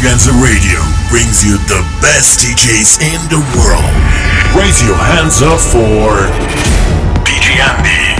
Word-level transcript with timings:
Extravaganza 0.00 0.32
Radio 0.42 0.80
brings 1.10 1.44
you 1.44 1.58
the 1.68 1.84
best 2.00 2.40
DJs 2.40 3.02
in 3.02 3.20
the 3.28 3.36
world. 3.54 3.84
Raise 4.56 4.82
your 4.82 4.96
hands 4.96 5.42
up 5.42 5.60
for 5.60 6.24
DJ 7.22 7.60
Andi. 7.60 8.19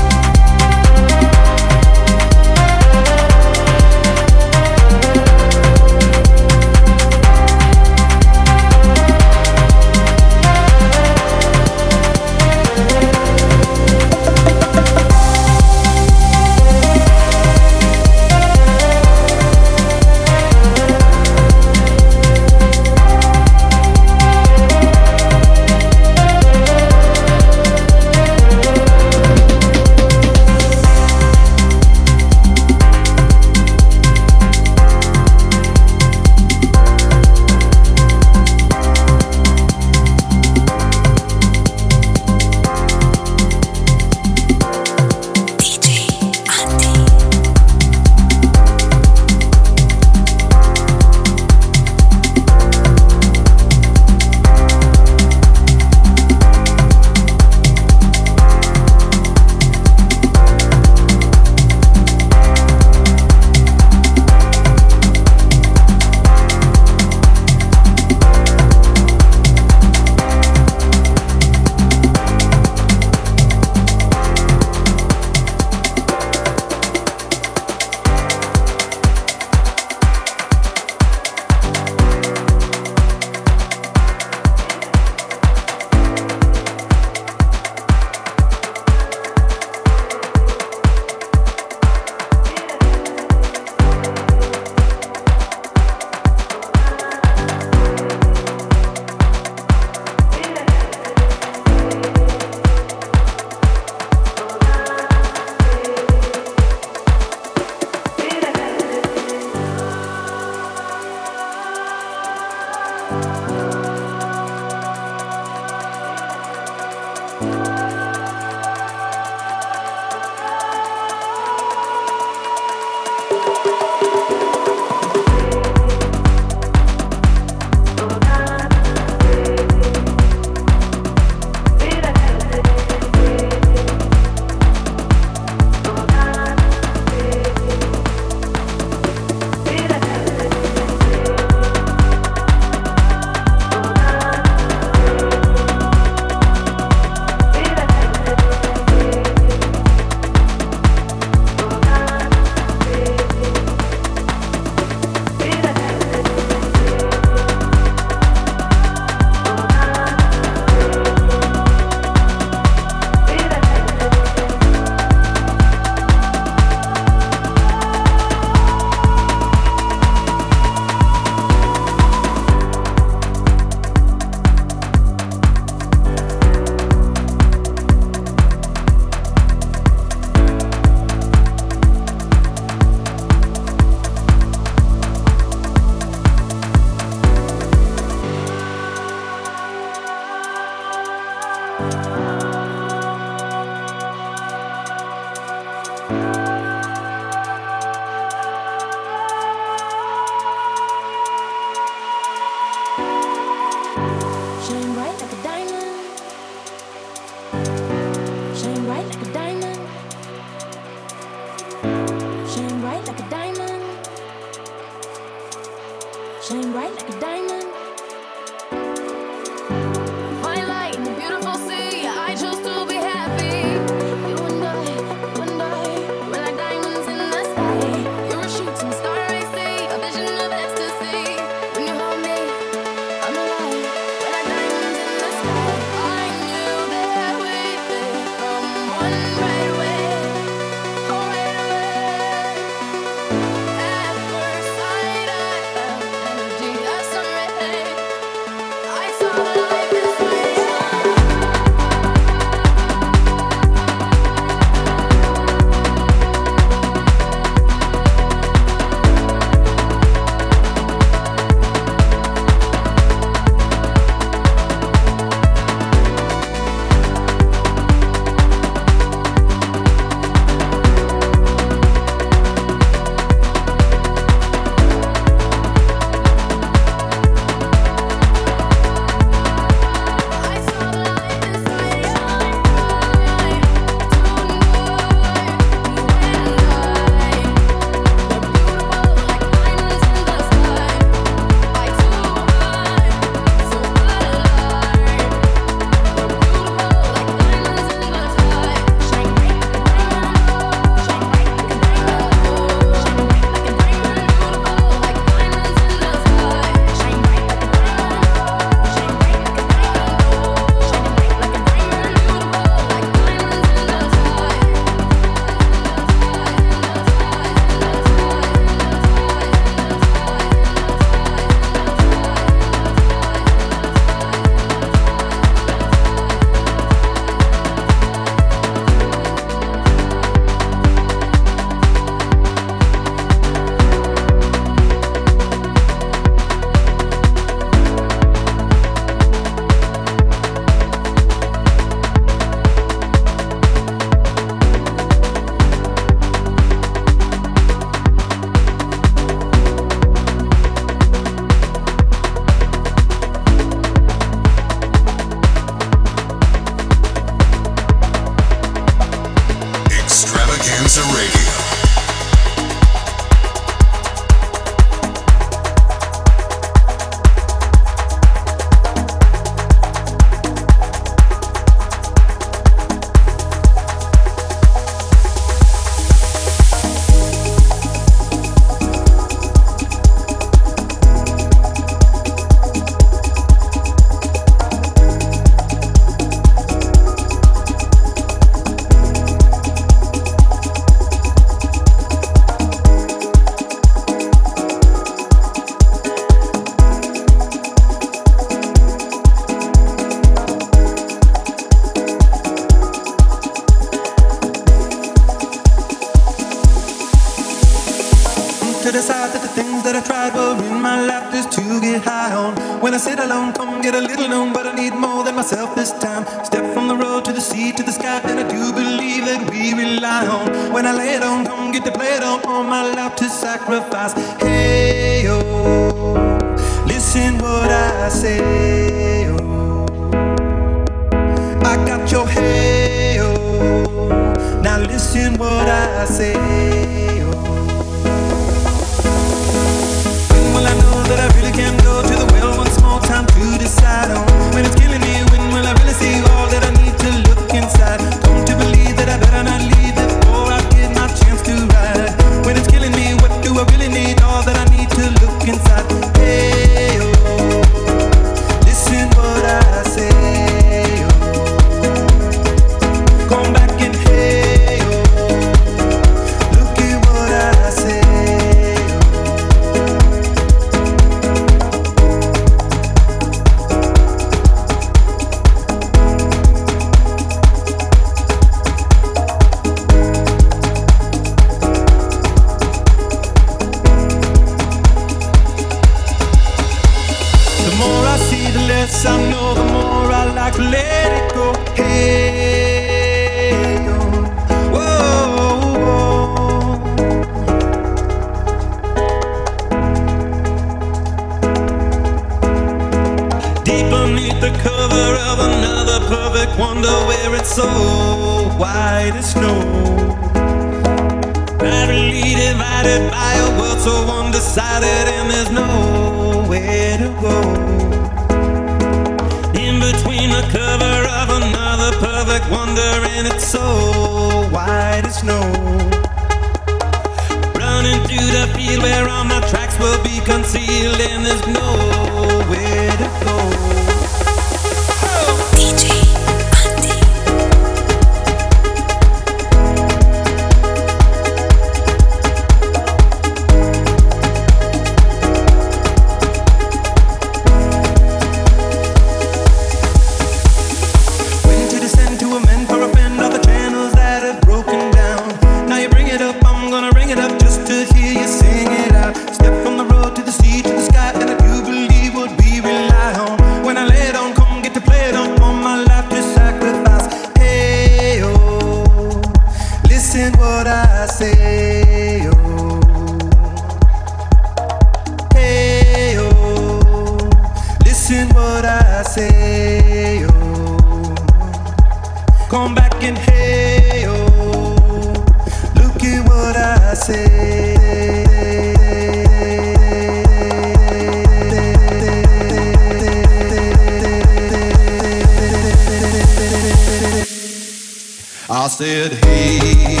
Dolce, 598.71 600.00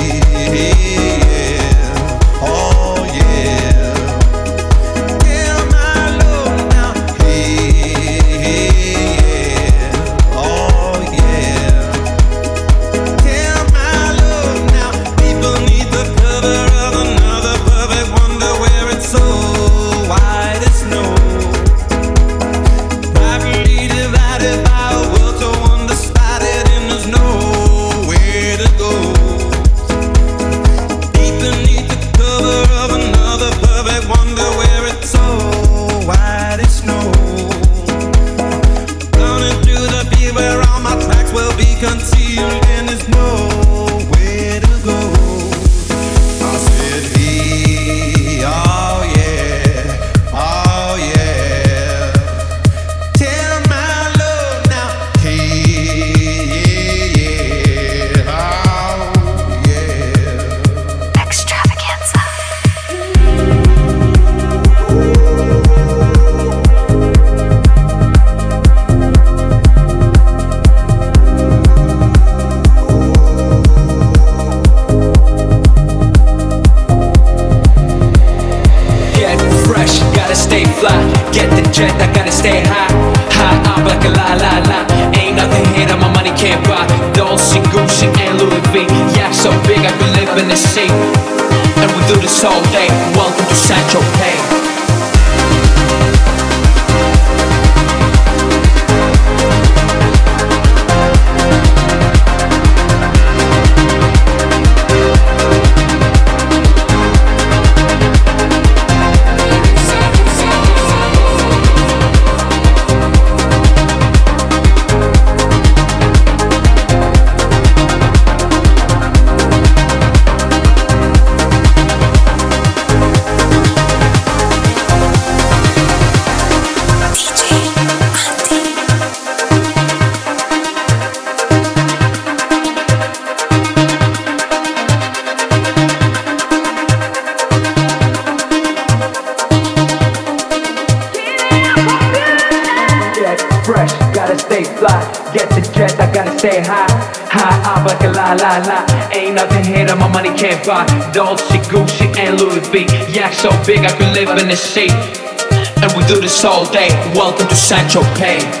all 156.45 156.65
day. 156.71 156.87
Welcome 157.13 157.47
to 157.47 157.55
Sancho 157.55 158.01
Pay. 158.15 158.60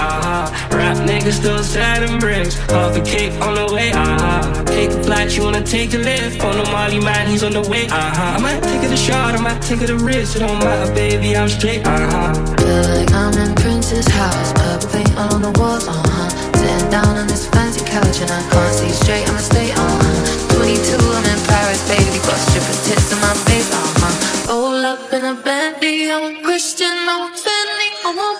uh-huh. 0.00 0.76
Rap 0.76 0.96
niggas 1.08 1.34
still 1.40 1.62
selling 1.62 2.18
bricks. 2.18 2.56
Half 2.70 2.96
a 2.96 3.00
cake 3.02 3.32
on 3.40 3.54
the 3.54 3.72
way, 3.72 3.92
uh-huh. 3.92 4.64
Take 4.64 4.90
a 4.90 5.02
flight, 5.02 5.36
you 5.36 5.42
wanna 5.42 5.62
take 5.62 5.92
a 5.94 5.98
lift. 5.98 6.42
On 6.42 6.56
the 6.56 6.64
Molly 6.70 7.00
man, 7.00 7.28
he's 7.28 7.42
on 7.42 7.52
the 7.52 7.62
way, 7.68 7.86
uh-huh. 7.86 8.36
I 8.36 8.40
might 8.40 8.62
take 8.62 8.82
it 8.82 8.92
a 8.92 8.96
shot, 8.96 9.34
I 9.34 9.40
might 9.40 9.60
take 9.62 9.82
it 9.82 9.90
a 9.90 9.96
risk. 9.96 10.36
It 10.36 10.40
don't 10.40 10.58
matter, 10.58 10.92
baby, 10.94 11.36
I'm 11.36 11.48
straight, 11.48 11.86
uh-huh. 11.86 12.34
Feel 12.56 12.84
like 12.96 13.12
I'm 13.12 13.34
in 13.34 13.54
Prince's 13.54 14.08
house. 14.08 14.52
Purple 14.52 14.88
paint 14.90 15.16
all 15.16 15.34
on 15.34 15.42
the 15.42 15.52
walls, 15.60 15.86
uh-huh. 15.86 16.28
Sitting 16.56 16.90
down 16.90 17.16
on 17.16 17.26
this 17.26 17.48
fancy 17.48 17.84
couch 17.84 18.20
and 18.20 18.30
I 18.30 18.40
can't 18.50 18.74
see 18.74 18.90
straight, 18.90 19.28
I'ma 19.28 19.38
stay, 19.38 19.70
uh-huh. 19.72 20.56
22, 20.56 20.96
I'm 20.96 21.24
in 21.24 21.40
Paris, 21.46 21.82
baby. 21.88 22.18
Got 22.24 22.40
strippers 22.48 22.80
tits 22.86 23.12
in 23.12 23.20
my 23.20 23.34
face, 23.46 23.70
uh-huh. 23.72 24.48
Roll 24.48 24.84
up 24.84 25.12
in 25.12 25.24
a 25.24 25.34
Bentley, 25.34 26.10
I'm 26.10 26.36
a 26.36 26.42
Christian, 26.42 26.90
I'm 26.90 27.30
a 27.30 27.36
Fendi, 27.36 27.88
I'm 28.04 28.18
a 28.18 28.39